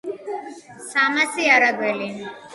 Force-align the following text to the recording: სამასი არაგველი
სამასი 0.87 1.47
არაგველი 1.59 2.11